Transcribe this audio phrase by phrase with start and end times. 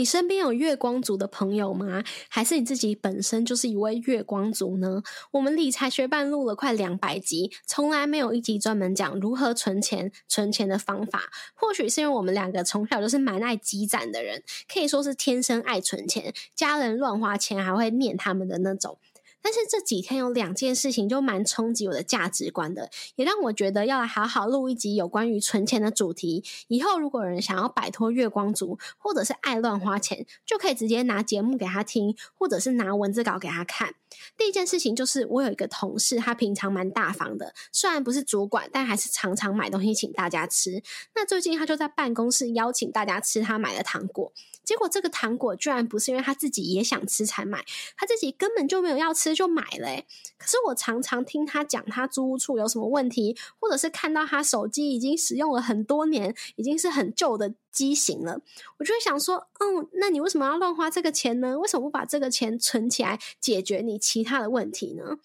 [0.00, 2.02] 你身边有月光族的朋友吗？
[2.30, 5.02] 还是你自己本身就是一位月光族呢？
[5.32, 11.24] 我们理财学办录了快两百集，从来没有一集专门讲如何存钱、存钱的方法。
[11.54, 14.42] 或许是因为我们两个从小就是蛮爱积攒的人，
[14.72, 18.96] 可以说是天生爱存钱，家人乱花钱还会念他们的那种。
[19.42, 26.44] 但是这几天有两件事情就蛮冲击我的价值观的，也让我觉得要来好好录一集有关于存钱的主题。
[26.68, 33.94] 以后如果有人想要摆脱月光族，或者是爱乱花钱，就可以直接拿节目给他听，或者是拿文字稿给他看。
[34.36, 40.82] 第一件事情就是，我有一个同事，他平常蛮大方的，虽然不是主管，但还是常常买东西请大家吃。
[41.14, 44.32] 那最近他就在办公室邀请大家吃他买的糖果，
[44.70, 47.64] 结果这个糖果居然不是因为他自己也想吃才买，
[47.96, 50.04] 他自己根本就没有要吃就买了。
[50.38, 57.52] 可是我常常听他讲他租屋处有什么问题，或者是看到他手机已经使用了很多年，已经是很旧的。
[57.72, 58.40] 机型了，
[58.78, 61.56] 我就会想说，嗯，那你为什么要乱花这个钱呢？
[61.56, 65.18] 为什么不把这个钱存起来，解决你其他的问题呢？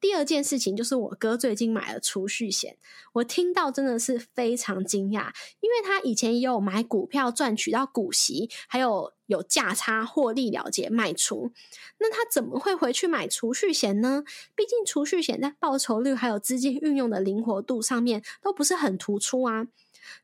[0.00, 2.76] 第二件事情就是我哥最近买了储蓄险，
[3.14, 11.52] 我听到真的是非常惊讶，因为他以前也有买股票赚取到股息，还有有价差获利了结卖出，
[11.98, 14.24] 那他怎么会回去买储蓄险呢？
[14.54, 19.66] 毕竟储蓄险在报酬率还有资金运用的灵活度上面都不是很突出啊。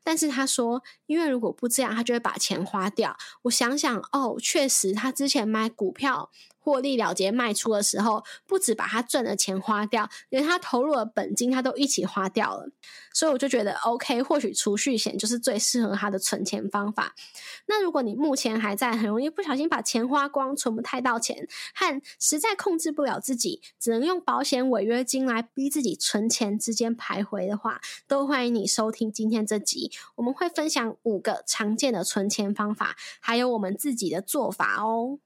[0.03, 3.15] 但是他说，因为如果不这样，他就会把钱花掉。
[3.43, 6.31] 我想想，哦，确实，他之前买股票。
[6.65, 12.69] 获利了结卖出的时候，不止把他赚的钱花掉，连他投入的本金他都一起花掉了。
[13.13, 17.13] 所以我就觉得，OK，或许储蓄险就是最适合他的存钱方法。
[17.67, 29.91] 那如果你目前还在很容易不小心把钱花光，存不太到钱，和实在控制不了自己，只能用保险违约金来逼自己存钱之间徘徊的话，都欢迎你收听今天这集。
[30.15, 35.19] 我们会分享五个常见的存钱方法，还有我们自己的做法哦。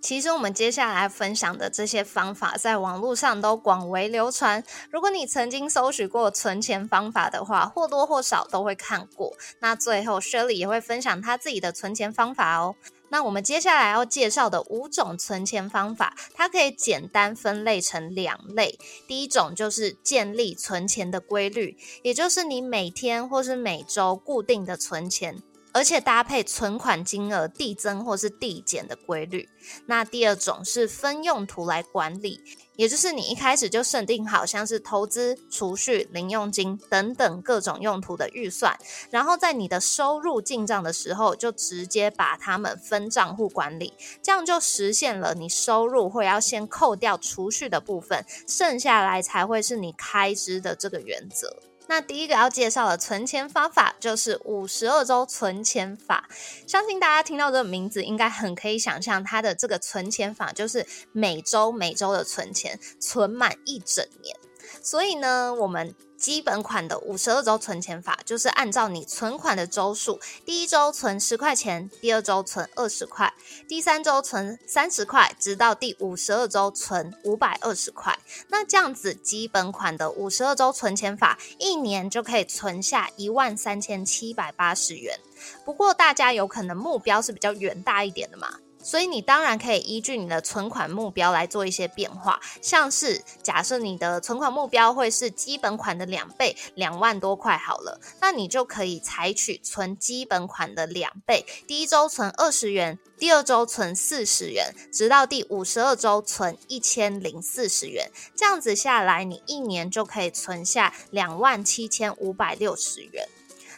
[0.00, 4.62] 其实我们接下来分享的这些方法，在网络上都广为流传。
[4.90, 9.32] 如果你曾经搜取过存钱方法的话，或多或少都会看过。
[9.60, 12.74] 那最后，Shirley 也会分享他自己的存钱方法哦。
[13.08, 18.78] 那我们接下来要介绍的五种存钱方法，它可以简单分类成两类。
[19.06, 25.42] 第一种就是建立存钱的规律，也就是你每天或是每周固定的存钱。
[25.72, 29.48] 而且搭配存款金额递增或是递减的规律。
[29.86, 32.42] 那第二种是分用途来管理，
[32.76, 38.76] 也就是你一开始就设定好像是投资、储蓄、零用金等等各种用途的预算，
[39.10, 51.71] 然后在你的收入进账的时候就直接把它们分账户管理，这样就实现了你收入会要先扣掉储蓄的部分，剩下来才会是你开支的这个原则。
[51.92, 56.26] 那第一个要介绍的存钱方法就是五十二周存钱法。
[56.66, 64.34] 相信大家听到这个名字，应该很可以想象它的这个存钱法就是每周每周的存钱，存满一整年。
[64.82, 65.94] 所以呢，我们。
[66.22, 73.34] 基本款的五十二周存钱法，就是按照你存款的周数，第一周存十块钱，第二周存二十块，
[73.66, 78.16] 第三周存三十块，直到第五十二周存五百二十块。
[78.46, 85.18] 那这样子基本款的五十二周存钱法，一年就可以存下一万三千七百八十元。
[85.64, 88.60] 不过大家有可能目标是比较远大一点的嘛。
[88.82, 113.28] 所以你当然可以依据你的存款目标来做一些变化，像是假设你的存款目标会是基本款的两倍，两万多块好了，那你就可以采取存基本款的两倍，第一周存二十元，第二周存四十元，直到第五十二周存一千零四十元，这样子下来，你一年就可以存下两万七千五百六十元。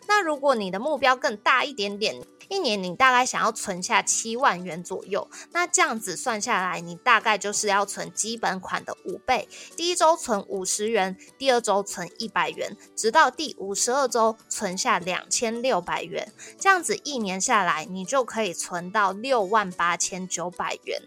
[0.07, 9.49] 那如果你的目标更大一点点，一年你大概想要存下七万元左右，那这样子算下来，你大概就是要存基本款的五倍。
[9.76, 21.00] 第一周存五十元，第二周存一百元，直到第五十二周存下两千六百元，这样子一年下来，你就可以存到六万八千九百元。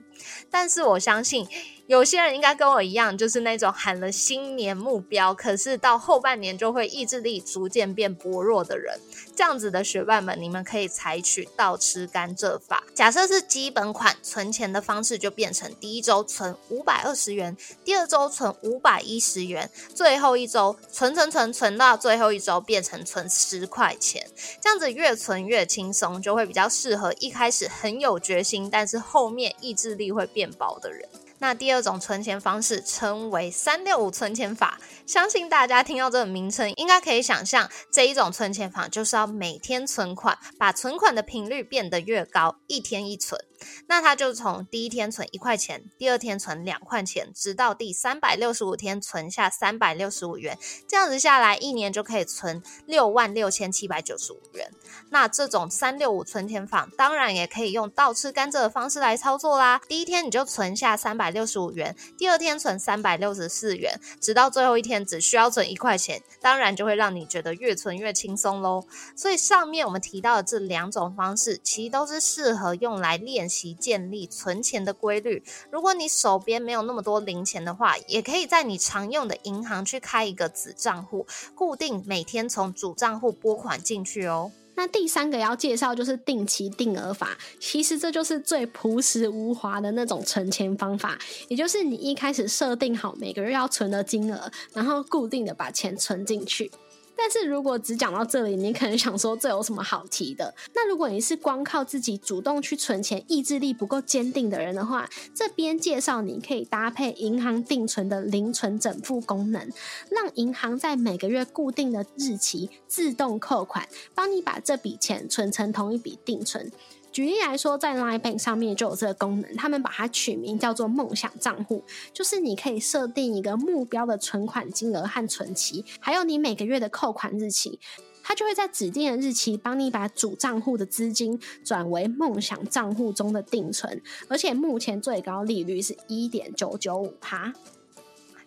[0.49, 1.47] 但是我相信。
[1.87, 8.99] 有些人应该跟我一样，就是那种喊了新年目标，可是到后半年就会意志力逐渐变薄弱的人。
[9.33, 12.83] 这样子的学伴们，你们可以采取倒吃甘蔗法。
[12.93, 17.55] 假设是基本款存钱的方式，就变成第一周存五百二十元，
[17.85, 24.27] 第二周存五百一十元，最后一周存存存存到最后一周变成存十块钱。
[24.59, 31.07] 这样子越存越轻松，就会比较适合一开始很有决心，但是后面意志力会变薄的人。
[31.39, 43.39] 那第二种存钱方式称为三六五存钱法，相信大家听到这个名称，应该可以想象这一种存钱法就是要每天存款，把存款的频率变得越高，一天一存。
[43.87, 50.57] 那他就从第一天存一块钱，第二天存两块钱，直到第三百六十五天存下三百六十五元，
[50.87, 54.71] 这样子下来一年就可以存六万六千七百九十五元。
[55.09, 59.81] 那这种三六五存钱法，当然也可以用倒吃甘蔗的方式来操作啦。
[59.87, 68.85] 第一天你就存下三百六十五元，第二天存三百六十四元，直到最后一天只需要存一块钱，当然就会让你觉得越存越轻松喽。
[69.15, 73.46] 所以上面我们提到的这两种方式，其实都是适合用来练。
[73.47, 75.43] 习建立存钱的规律。
[75.71, 84.51] 如果你手边没有那么多零钱的话，也可以在你常用的银行去开一个子账户，固定每天从主账户拨款进去哦。
[84.75, 91.17] 那第三个要介绍就是定期定额法，其实这就是最朴实无华的那种存钱方法，
[91.47, 96.71] 也就是你一开始设定好每个月要存的金额，然后固定的把钱存进去。
[97.17, 100.53] 但是如果只讲到这里，你可能想说这有什么好提的？
[100.75, 109.69] 那如果你是光靠自己主动去存钱、意志力不够坚定的人的话，这边介绍你可以搭配银行定存的零存整付功能，
[110.09, 116.71] 让银行在每个月固定的日期自动扣款，帮你把这笔钱存成同一笔定存。
[117.17, 121.83] 举例来说，在 Line Bank 上面就有这个功能，他们把它取名叫做“梦想账户”，
[122.13, 127.79] 就是你可以设定一个目标的存款金额和存期，还有你每个月的扣款日期，
[128.21, 137.51] 它就会在指定的日期帮你把主账户的资金转为梦想账户中的定存，而且目前最高利率是一点九九五趴。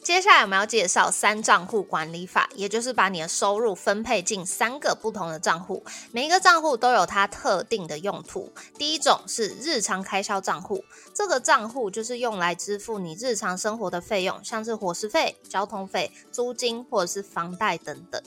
[0.03, 8.51] 接下来我们要介绍三账户管理法，也就是把你的收入分配进三个不同的账户，每一个账户都有它特定的用途。
[8.79, 10.83] 第一种是日常开销账户，
[11.15, 18.23] 这个账户就是用来支付你日常生活的费用，像是伙食费、交通费、租金或者是房贷等等。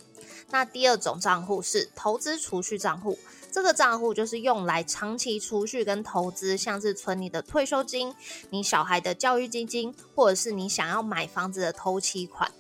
[0.49, 3.17] 那第二种账户是投资储蓄账户。
[3.51, 8.13] 这个账户就是用来长期储蓄跟投资，像是存你的退休金、
[8.49, 12.51] 你小孩的教育基金，或者是你想要买房子的头期款。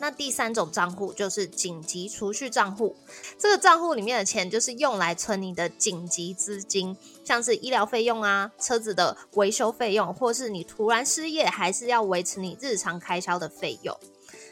[0.00, 2.94] 那第三种账户就是紧急储蓄账户，
[3.36, 13.98] 这个账户里面的钱就是用来存你的紧急资金，像是医疗费用啊、车子的维修费用，或是你突然失业还是要维持你日常开销的费用。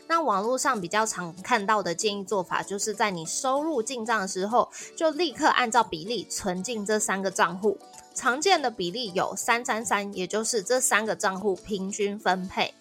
[0.08, 7.78] 那网络上比较常看到的建议做法，就是在你收入进账的时候，就立刻按照比例存进这三个账户。
[8.14, 12.72] 常见的比例有三三三，也就是这三个账户平均分配。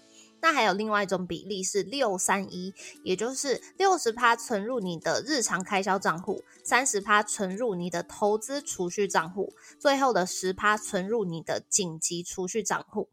[0.42, 2.72] 那还有另外一种比例是六三一，
[3.04, 13.10] 也就是六十趴存入你的日常开销账户，三十趴存入你的投资储蓄账户，最后的十趴存入你的紧急储蓄账户。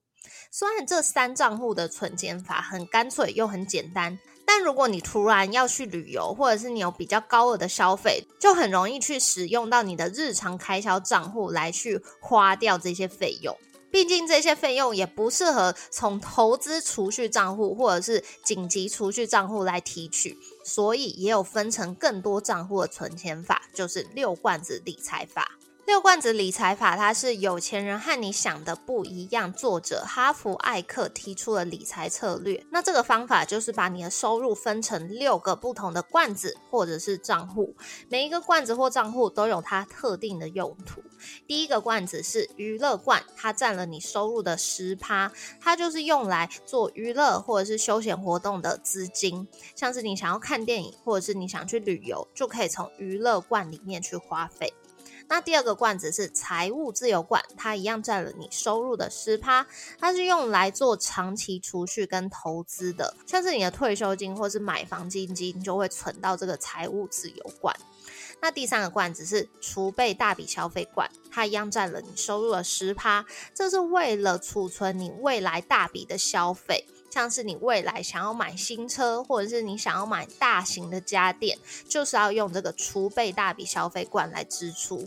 [0.50, 13.56] 虽然这三账户的存钱法很干脆又很简单，但如果你突然要去旅游，或者是你有比较高额的消费，就很容易去使用到你的日常开销账户来去花掉这些费用。
[13.90, 25.58] 毕竟这些费用也不适合从投资储蓄账户或者是紧急储蓄账户来提取，所以也有分成更多账户的存钱法，就是六罐子理财法。
[25.93, 29.53] 六罐子理财法，它是有钱人和你想的不一样。
[29.53, 32.65] 作者哈弗艾克提出了理财策略。
[32.70, 37.77] 那这个方法就是把你的收入分成六个不同的罐子或者是账户，
[38.08, 41.03] 每一个罐子或账户都有它特定的用途。
[41.46, 45.31] 第一个罐子是娱乐罐，它占了你收入的十趴，
[45.61, 49.46] 它就是用来做娱乐或者是休闲活动的资金，
[49.77, 54.72] 像是你想要看电影或者是你想去旅游，就可以从娱乐罐里面去花费。
[55.32, 59.67] 那第二个罐子是财务自由罐，它一样占了你收入的十趴，
[59.98, 67.74] 它是用来做长期储蓄跟投资的，像是你的退休金或是买房基金，就会存到这个财务自由罐。
[68.43, 73.24] 那第三个罐子是储备大笔消费罐，它一样占了你收入的十趴，
[73.55, 76.84] 这是为了储存你未来大笔的消费。
[77.10, 85.06] 像是你未来想要买新车，或者是你想要买大型的家电，就是要用这个储备大笔消费罐来支出。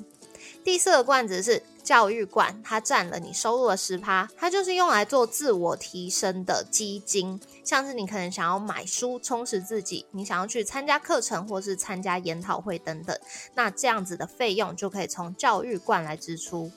[0.66, 7.40] 第四个罐子是教育罐，它占了你收入的十趴，它就是用来做自我提升的基金。
[7.64, 13.16] 像是你可能想要买书充实自己，你想要去参加课程或是参加研讨会等等，
[13.54, 16.72] 那这样子的费用就可以从教育罐来支出。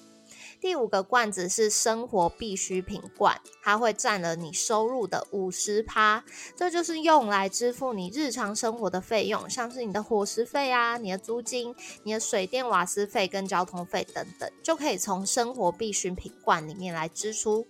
[0.60, 6.24] 第五个罐子是生活必需品罐，它会占了你收入的五十趴，
[6.56, 17.66] 这就是用来支付你日常生活的费用，像是你的伙食费啊、你的租金、你的水电瓦斯费跟交通费等等，就可以从生活必需品罐里面来支出。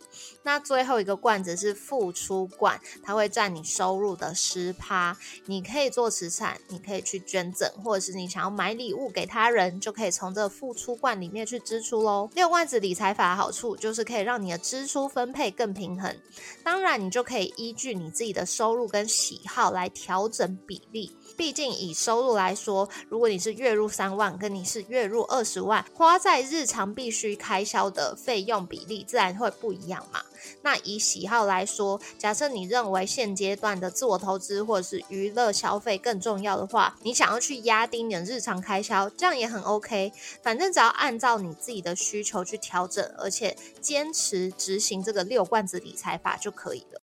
[0.49, 5.14] 那最后一个罐子是付出罐，它会占你收入的十趴，
[5.45, 12.31] 你可以做慈善，你可以去捐赠，或者是你想要买礼物给他人，就可以从这付出罐里面去支出喽。
[12.35, 12.78] 六罐子。
[12.78, 16.17] 理财法的好处就是可以让你的支出分配更平衡，
[16.62, 21.11] 当然你就可以依据你自己的收入跟喜好来调整比例。
[21.37, 30.21] 毕竟以收入来说，如果你是月入三万，跟你是月入二十万，花在日常必须开销的费用比例自然会不一样嘛。
[30.62, 40.12] 那以喜好来说，假设你认为现阶段的自我投资或者是娱乐消费更重要的话，你想要去压低你的日常开销，这样也很 OK。
[40.42, 47.00] 反正只要按照你自己的需求去调整，而且坚持执行这个六罐子理财法就可以了。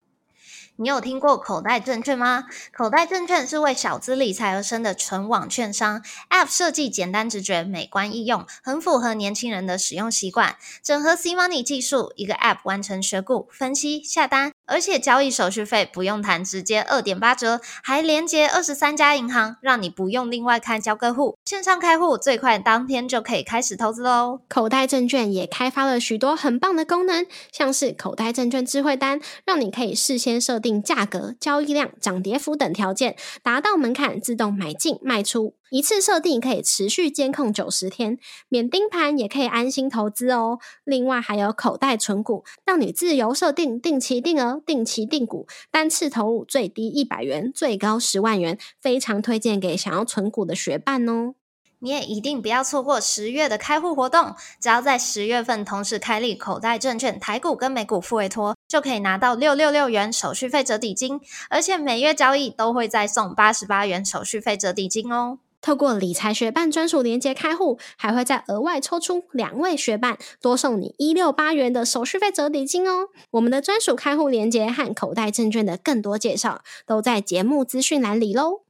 [0.78, 2.44] 你有听过口袋证券吗？
[2.74, 10.58] 口袋证券是为小资理财而生的纯网券商，App 设计简单直觉、美观易用，很符合年轻人的使用习惯。
[10.84, 14.55] 整合 C Money 技术，一个 App 完成选股、分析、下单。
[14.68, 21.38] 而且交易手续费不用谈，直接二点八折，还连接二十三家银行，让你不用另外开交割户。
[21.46, 24.42] 线上开户最快当天就可以开始投资喽。
[24.48, 35.56] 口袋证券也开发了许多很棒的功能，像是口袋证券智慧单，让你可以事先设定价格、交易量、涨跌幅等条件，达到门槛自动买进卖出。
[35.72, 38.18] 一次设定可以持续监控九十天，
[38.50, 40.60] 免盯盘也可以安心投资哦。
[40.84, 51.34] 另外还有口袋存股，让你自由设定定期定额、定期定股，单次投入最低一百元，最高十万元，非常推荐给想要存股的学伴哦。
[51.80, 61.20] 你也一定不要错过十月的开户活动，只要在十月份同时开立口袋证券台股跟美股付委托，就可以拿到六六六元手续费折抵金，
[61.50, 65.40] 而且每月交易都会再送八十八元手续费折抵金哦。
[65.66, 73.08] 透过理财学办专属连接开户，还会再额外抽出两位学伴，多送你一六八元的手续费折抵金哦。
[73.32, 78.62] 我们的专属开户连接和口袋证券的更多介绍，都在节目资讯栏里喽。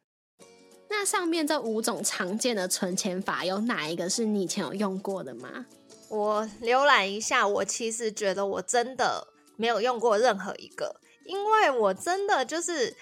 [0.89, 5.65] 那上面这五种常见的存钱法，有哪一个是你以前有用过的吗？
[6.07, 12.95] 我浏览一下，我其实觉得我真的没有用过任何一个，因为我真的就是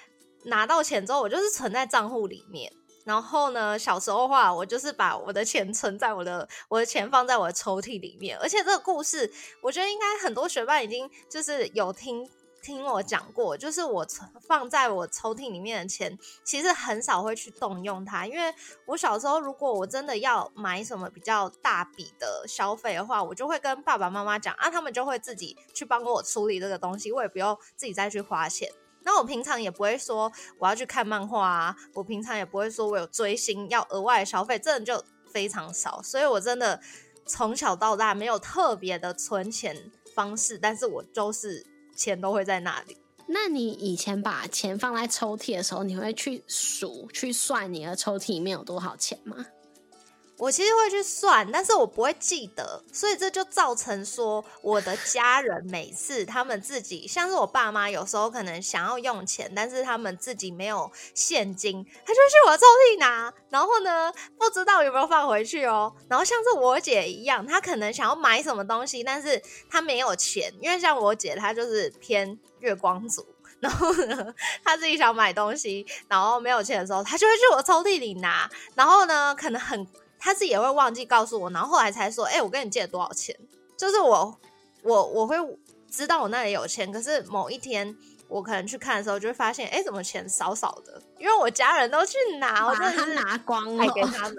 [0.45, 2.73] 拿到钱之后，我就是存在账户里面。
[3.03, 8.37] 然后呢，小时候话，我就是把我的钱存在我的我的钱放在我的抽屉里面。
[8.39, 9.31] 而且这个故事，
[9.61, 12.29] 我觉得应该很多学霸已经就是有听
[12.61, 18.25] 听我讲过，就是我存放在我抽屉里面的钱，其实很少会去动用它。
[18.25, 18.55] 因为
[18.85, 28.69] 我小时候，如果我真的要买什么比较大笔的消费的话，我就会跟爸爸妈妈讲啊，他们就会自己去帮我处理这个东西，我也不用自己再去花钱。
[29.03, 36.01] 那我平常也不会说我要去看漫画啊，我平常也不会说我有追星要额外消费，真的就非常少。
[36.01, 36.79] 所以我真的
[37.25, 42.97] 从小到大没有特别的存钱方式，但是我都是钱都会在那里。
[43.27, 49.45] 那你以前把钱放在抽屉的时候，你会去数去算你的抽屉里面有多少钱吗？
[50.37, 65.93] 我其实会去算，但是我不会记得，所以这就造成说，我的家人每次他们自己，像是我爸妈，有时候可能想要用钱，但是他们自己没有现金，他就去我抽屉拿，然后呢，不知道有没有放回去哦。
[66.09, 73.23] 然后像是我姐一样，她可能想要买什么东西，但是她没有钱，因为像我姐，她就是偏月光族，
[73.59, 74.33] 然后呢，
[74.65, 79.87] 她自己想买东西，然后没有钱的时候，她就会去我抽屉里拿，然后呢，可能很。
[80.23, 83.37] 他自己也会忘记告诉我，然后后来才说：“哎，我跟你借了多少钱？”
[83.77, 84.39] 就是我，
[84.81, 85.35] 我我会
[85.91, 87.93] 知道我那里有钱，可是某一天
[88.29, 94.37] 我可能去看的时候，就会发现：“哎，怎么钱少少的？”因为我家人都去拿，我真的是拿光了，给他们。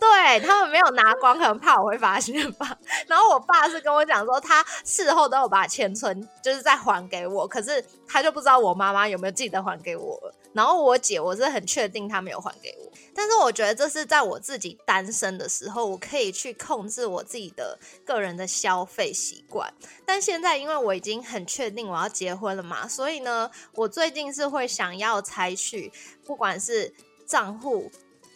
[0.00, 2.78] 对他们没有拿光，可能怕我会发现吧。
[3.06, 10.32] 然后我爸是跟我讲说，他事后都有把钱存，就是再还给我，可是他就不知道我妈妈有没有记得还给我。
[10.52, 12.92] 然后我姐，我是很确定她没有还给我。
[13.14, 19.72] 但是我觉得这是在我自己单身的时候，我可以去控制我自己的个人的消费习惯。
[20.06, 25.92] 但现在因为我已经很确定我要结婚了嘛，所以呢，我最近是会想要采取，
[26.24, 26.94] 不管是
[27.26, 27.90] 账户。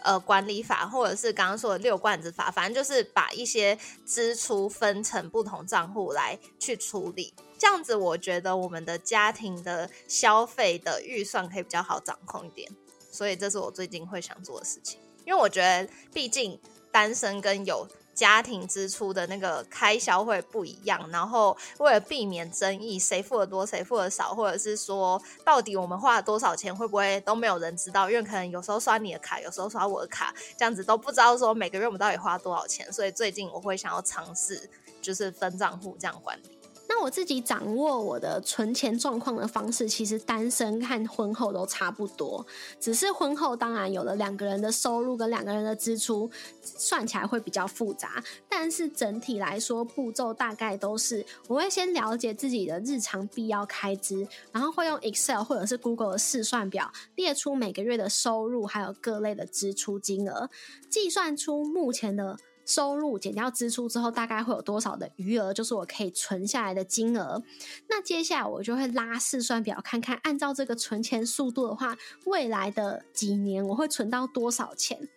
[0.04, 7.32] 呃管理法，或者是刚刚说的六罐子法，反正就是把一些支出分成不同账户来去处理。
[7.62, 12.68] 这样子，我觉得我们的家庭的消费的预算可以比较好掌控一点。
[13.12, 17.86] 所以这是我最近会想做的事情，因为我觉得毕竟单身跟有。
[18.14, 28.10] 家庭支出的那个开销会不一样，然后为了避免争议，谁付的多，谁付的少，或者是说到底我们花了多少钱，会不会都没有人知道？
[28.10, 32.92] 因为可能有时候刷你的卡，有时候刷我的卡，这样子都不知道说每个月我们到底花多少钱。
[32.92, 34.68] 所以最近我会想要尝试，
[35.00, 36.61] 就是分账户这样管理。
[36.94, 42.46] 那我自己掌握我的存钱状况的方式，其实单身和婚后都差不多，
[42.78, 46.30] 只是婚后当然有了两个人的收入跟两个人的支出，
[46.62, 48.22] 算起来会比较复杂。
[48.46, 60.50] 但是整体来说，步骤大概都是：我会先了解自己的日常必要开支，然后会用 Excel 或者是 Google 的试算表列出每个月的收入，还有各类的支出金额，
[60.90, 62.36] 计算出目前的。
[62.72, 65.52] 收入减掉支出之后，大概会有多少的余额？
[65.52, 67.42] 就是我可以存下来的金额。
[67.88, 75.08] 那接下来我就会拉试算表，看看按照这个存钱速度的话，未来的几年我会存到多少钱？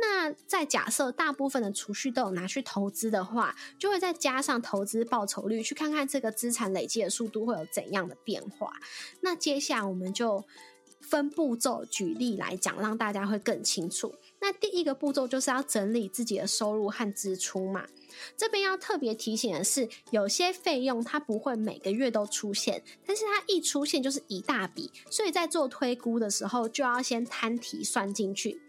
[0.00, 8.72] 那在假设大部分的储蓄都有拿去投资的话，就会再加上投资报酬率，去看看这个资产累积的速度会有怎样的变化。
[9.20, 10.44] 那接下来我们就
[11.00, 14.14] 分步骤举例来讲，让大家会更清楚。
[14.46, 17.86] 那第一个步骤就是要整理自己的收入和支出嘛。
[18.36, 28.60] 这边要特别提醒的是，有些费用它不会每个月都出现，但是它一出现就是一大笔，所以在做推估的时候就要先摊提算进去。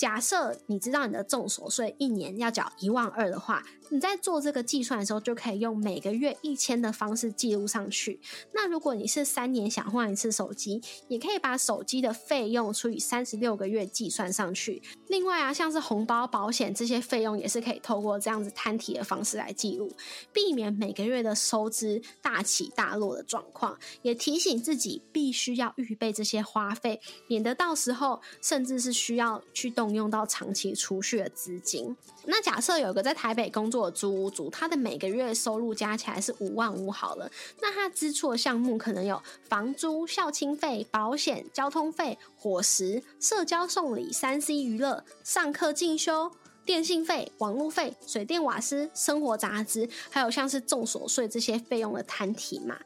[0.00, 3.62] 假设你知道你的重所税一年要缴一万二的话。
[3.92, 8.20] 你在做这个计算的时候，就可以用每个月一千的方式记录上去。
[8.54, 14.80] 那如果你是三年想换一次手机，也可以把手机的费用除以三十六个月计算上去。
[15.08, 19.90] 另外啊，像是红包、保险这些费用，也是可以透过这样子摊提的方式来记录，
[20.32, 23.76] 避免每个月的收支大起大落的状况。
[24.02, 31.96] 也提醒自己必须要预备这些花费，免得到时候甚至是需要去动用到长期储蓄的资金。
[32.24, 34.00] 那假设有个在台北工作的。
[34.00, 37.30] 租屋主他的每个月收入加起来是五万五好了，
[37.60, 46.30] 那他支出的项目可能有房租、校清费、保险、交通费、伙食、社交送礼、三 C 娱乐、上课进修。
[46.70, 52.78] 电信费、网络费、水电瓦斯、生活杂支，还有像是重所税这些费用的摊提嘛。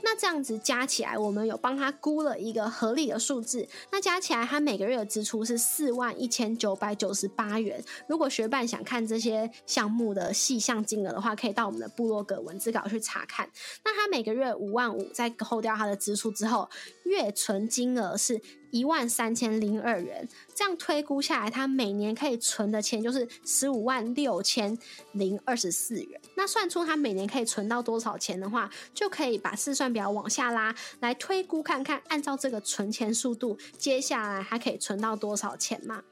[0.00, 3.68] 那这样子加起来，我们有帮他估了一个合理的数字。
[3.92, 7.84] 那加起来，他每个月的支出是四万一千九百九十八元。
[8.08, 13.46] 如果学伴想看这些项目的细项金额的话，可以到我们的部落格文字稿去查看。
[13.84, 16.70] 那他每个月五万五，再扣掉他的支出之后，
[17.04, 18.40] 月存金额是。
[18.76, 24.76] 一万三千零二元，这样推估下来，他每年可以存的钱就是十五万六千
[25.12, 26.20] 零二十四元。
[26.34, 36.02] 那算出他每年可以存到多少钱的话，就可以把试算表往下拉，来推估看看，按照这个存钱速度，接下来还可以存到多少钱嘛？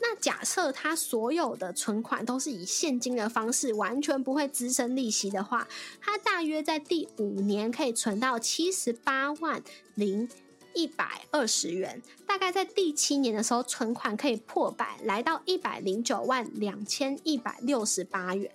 [0.00, 5.66] 那假设他所有的存款都是以现金的方式，完全不会滋生利息的话，
[6.00, 9.60] 他大约在第五年可以存到七十八万
[9.94, 10.28] 零。
[10.78, 18.48] 一百二十元，大概在第七年的时候，存款可以破百，来到一百零九万两千一百六十八元。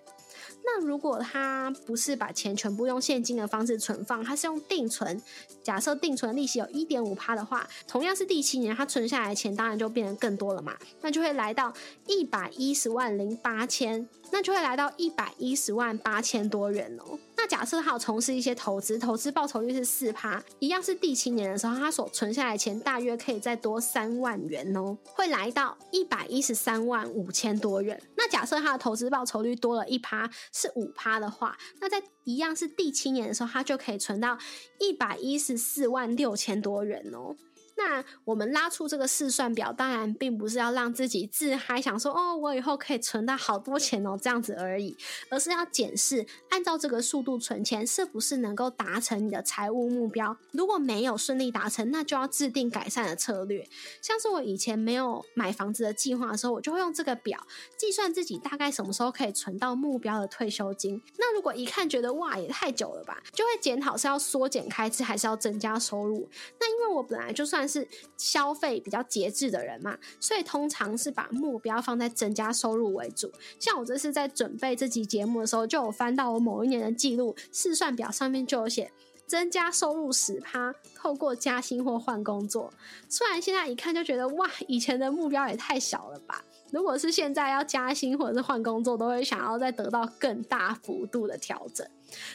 [0.75, 5.21] 那如果他不是把钱全部用现金的方式存放，他是用定存，
[5.61, 11.71] 假设定存利息有一点五趴的话，同样是第七年，他存下来的钱当然就变得更多了嘛，那就会来到
[12.07, 14.07] 一百一十万零八千。
[14.31, 17.19] 那就会来到一百一十万八千多元哦。
[17.37, 28.01] 那假设他有从事一些投资，投资报酬率是四趴，一样是第七年的时候，他所存下来钱大约可以再多三万元哦，会来到一百一十三万五千多元。
[28.17, 30.27] 那假设他的投资报酬率多了一趴，
[30.63, 34.37] 是五趴的话，那在一样是第七年的时候，它就可以存到
[34.79, 37.35] 一百一十四万六千多元哦。
[37.75, 44.95] 那我们拉出这个试算表，当然并不是要让自己自嗨，想说哦，我以后可以存到好多钱哦，这样子而已，
[45.29, 50.37] 而是要检视按照这个速度存钱，是不是能够达成你的财务目标。
[50.51, 53.67] 如果没有顺利达成，那就要制定改善的策略。
[54.01, 57.39] 像是我以前没有买房子的计划的时候，我就会用这个表
[57.75, 61.01] 计算自己大概什么时候可以存到目标的退休金。
[61.17, 66.29] 那如果一看觉得哇，也太久了吧，就会检讨是要缩减开支还是要增加收入。
[66.59, 67.62] 那因为我本来就算。
[67.63, 73.31] 但是消费比较节制的人嘛，所以通常是把目标放在增加收入为主。
[73.57, 78.91] 像我这次在准备这集节目的时候，就有翻到我某一年的记录试算表，上面就有写
[79.25, 82.73] 增加收入十趴，透过加薪或换工作。
[83.07, 86.43] 虽然现在一看就觉得哇，以前的目标也太小了吧。
[86.73, 91.87] 如果是现在要加薪或者是换工作，都会想要再得到更大幅度的调整。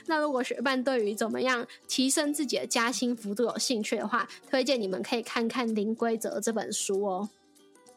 [0.06, 7.28] 那如果学伴对于怎么样提升自己的加薪幅度有兴趣的话，推荐你们可以看看《零规则》这本书哦。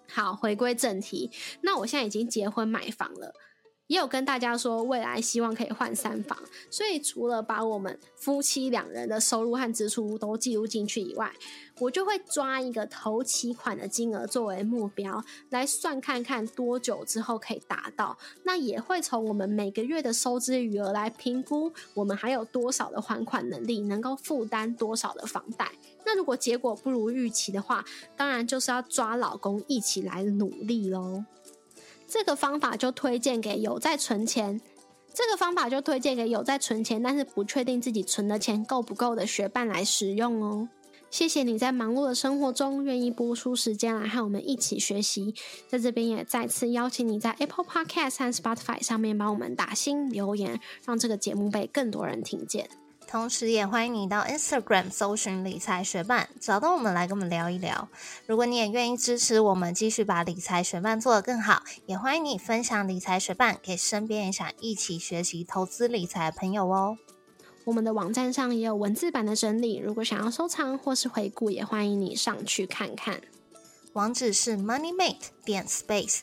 [0.09, 1.29] 好，回归正题，
[1.61, 3.35] 那我现在已经结婚买房了。
[3.91, 6.37] 也有跟大家说，未来希望可以换三房，
[6.69, 11.29] 所以除了把我们夫妻两人的收入和支出都记录进去以外，
[11.77, 18.17] 我就会抓一个头期款的金额作为目标，来算看看多久之后可以达到。
[18.45, 25.69] 那也会从我们每个月的收支余额来评估，我们还有多少的还款能力，能够负担多少的房贷。
[26.05, 27.83] 那如果结果不如预期的话，
[28.15, 31.25] 当然就是要抓老公一起来努力喽。
[32.11, 34.59] 这个方法就推荐给有在存钱，
[35.13, 40.67] 这个方法就推荐给有在存钱，但是不确定自己存的钱够不够的学伴来使用哦。
[41.09, 45.33] 谢谢你在忙碌的生活中愿意播出时间来和我们一起学习，
[45.69, 52.80] 在这边也再次邀请你在 Apple Podcast 和 Spotify 上面帮我们打新留言，让这个节目被更多人听见。
[53.11, 57.89] 同时，也欢迎你到 Instagram 搜寻理财学伴，找到我们来跟我们聊一聊。
[58.25, 66.97] 如果你也愿意支持我们，继续把理财学伴做得更好，也欢迎你分享理财学伴给身边也想一起学习投资理财的朋友哦。
[67.65, 73.19] 我们的网站上也有文字版的整理，如果想要收藏或是回顾，也欢迎你上去看看。
[73.91, 76.19] 网址是 moneymate 点 space。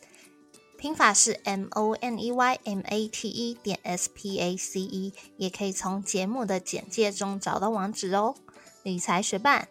[0.79, 4.79] 拼法是 M O N E Y M A T E 点 S P A C
[4.79, 8.37] E，也可以从节目的简介中找到网址哦。
[8.85, 9.67] 理财学伴，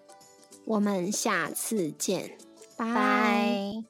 [0.65, 2.37] 我们下次见，
[2.75, 3.85] 拜。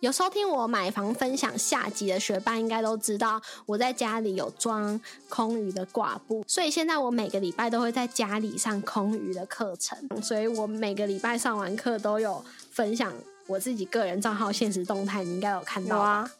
[0.00, 5.00] 有收听我买房分享下集的学伴，应该都知道我在家里有装
[5.30, 13.10] 空余的挂布，所以现在我每个礼拜都会在家里上空余的课程，所以我每个礼拜上完课都有分享。
[13.50, 16.30] 我自己个人账号现实动态，你应该有看到啊。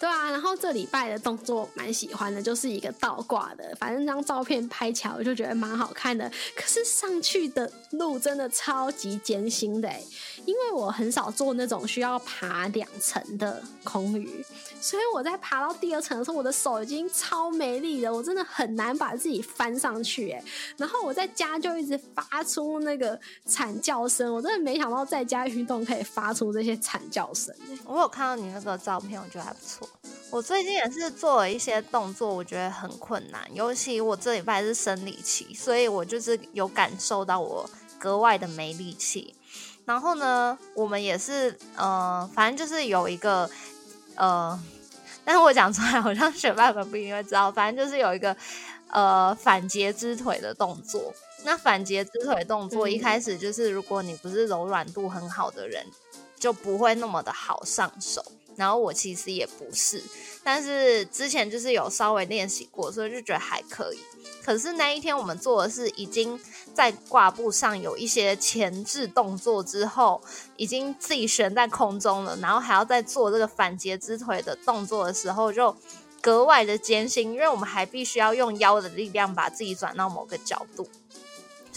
[0.00, 6.30] 对啊，然后这礼拜的动作蛮喜欢的，就是一个倒挂的，反正那张照片拍起来我就觉得蛮好看的。
[6.54, 9.92] 可是上去的路真的超级艰辛的，
[10.44, 14.44] 因为我很少做那种需要爬两层的空余，
[14.80, 20.30] 所以我在爬到第二层的时候，我的手已经超没力了，我真的很难把自己翻上去。
[20.30, 20.40] 哎，
[20.76, 27.52] 然后我在家就一直发出那个惨叫声，我真的没想到在家运动可以发出这些惨叫声。
[27.84, 29.87] 我有看到你那个照片，我觉得还不错。
[30.30, 39.34] 我最近也是做了一些动作，我觉得很困难，尤其我这礼拜是生理期，所以我就是有感受到我格外的没力气。
[39.86, 43.48] 然后呢，我们也是呃，反正就是有一个
[44.16, 44.60] 呃，
[45.24, 48.36] 但是我讲出来好像学霸们不一定会知道，反正就是有一个
[48.90, 51.14] 呃反截肢腿的动作。
[51.44, 55.86] 那反截肢腿动作一开始就是，如果你不是柔软度很好的人，
[56.38, 58.22] 就不会那么的好上手。
[58.58, 60.02] 然后我其实也不是，
[60.42, 63.98] 但是之前就是有稍微练习过，所以就觉得还可以。
[64.44, 66.38] 可是那一天我们做的是已经
[66.74, 70.20] 在挂布上有一些前置动作之后，
[70.56, 75.76] 已经自己悬在空中了，然后还要再做这个反截肢腿的动作的时候，就
[76.20, 80.88] 格外的艰辛，因为我们还必须要用腰的力量把自己转到某个角度。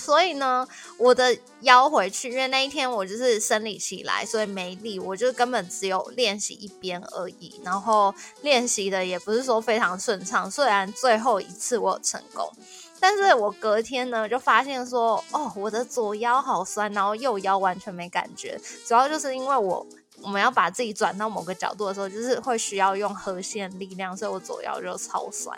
[0.02, 7.62] 所以呢，我的腰回去，因为那一天我就是生理期来，所以没力，我就根本只有练习一边而已。
[7.64, 12.52] 然后练习的也不是说非常顺畅，虽然最后一次我有成功，
[13.00, 18.60] 但是我隔天呢就发现说，哦，我的左腰好酸，然后右腰完全没感觉。
[18.88, 19.86] 主要就是因为我
[20.24, 25.56] 我们要把自己转到某个角度的时候，就是会需要用核心力量，所以我左腰就超酸。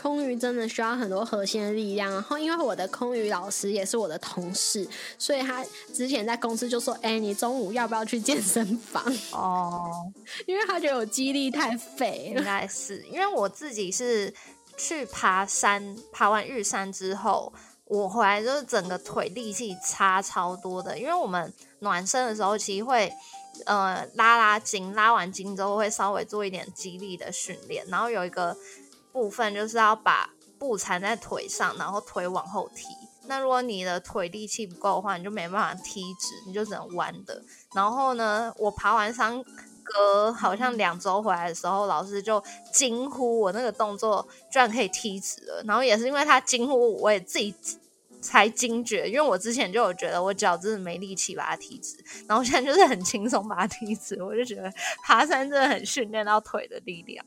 [0.00, 4.86] 空余真的需要很多核心的力量，然后因为我的空余老师也是我的同事，
[5.18, 10.12] 所以他之前在公司就说：“哎，你中午要不要去健身房？” 哦，
[10.46, 12.34] 因为他觉得我肌力太废。
[12.36, 14.32] 应该是因为我自己是
[14.76, 17.50] 去爬山，爬完玉山之后，
[17.86, 20.98] 我回来就是整个腿力气差超多的。
[20.98, 23.10] 因为我们暖身的时候，其实会
[23.64, 28.54] 呃拉拉筋，拉完筋之后会稍微做一点肌力的训练，然后有一个。
[29.16, 32.84] 部分就是要把布缠在腿上，然后腿往后踢。
[33.26, 37.42] 那如果你的腿力气不够的话，你就没办法踢直，你就只能弯的。
[37.74, 39.42] 然后呢，我爬完山
[39.82, 45.62] 隔好像两周回来的时候，老师就惊呼我那个动作居然可以踢直了。
[45.66, 47.54] 然后也是因为他惊呼，我也自己
[48.20, 51.96] 才惊觉，因为我之前就有觉得我脚真的没力气把它踢直，
[52.28, 54.22] 然后现在就是很轻松把它踢直。
[54.22, 54.70] 我就觉得
[55.02, 57.24] 爬山真的很训练到腿的力量。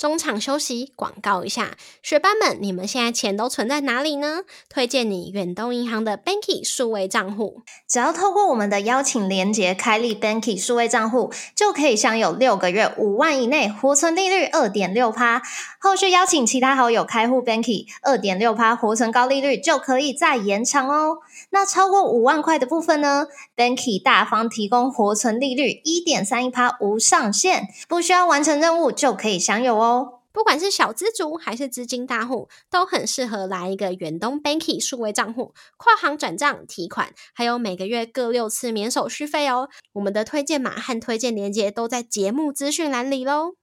[0.00, 4.44] 中场休息，广告一下，学班们，你们现在钱都存在哪里呢？
[4.70, 15.42] 推荐你远东银行的 Banky 数位账户，只要透过我们的邀请连接开立 Banky 数位账户，就可以享有六个月五万以内活存利率二点六趴。
[15.78, 21.18] 后续邀请其他好友开户 Banky，二点六趴活存高利率就可以再延长哦。
[21.50, 29.89] 那超过五万块的部分呢？Banky 大方提供活存利率一点三一趴无上限，不需要完成任务就可以享有哦
[30.32, 39.68] 不管是小资族还是资金大户，都很适合来一个远东 Banky 数位账户，跨行转账、提款，还有每个月各六次免手续费哦。
[39.94, 43.59] 我们的推荐码和推荐链接都在节目资讯栏里喽。